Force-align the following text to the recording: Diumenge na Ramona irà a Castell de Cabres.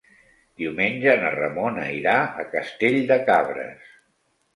Diumenge 0.59 1.11
na 1.23 1.29
Ramona 1.35 1.83
irà 1.97 2.15
a 2.45 2.45
Castell 2.55 2.97
de 3.13 3.19
Cabres. 3.29 3.93